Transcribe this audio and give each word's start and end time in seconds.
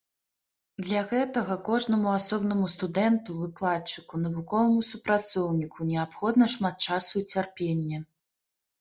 Для 0.85 1.01
гэтага 1.11 1.57
кожнаму 1.67 2.09
асобнаму 2.19 2.71
студэнту, 2.75 3.37
выкладчыку, 3.43 4.15
навуковаму 4.25 4.81
супрацоўніку 4.91 5.79
неабходна 5.95 6.53
шмат 6.59 6.75
часу 6.93 7.13
і 7.25 7.29
цярпення. 7.35 8.07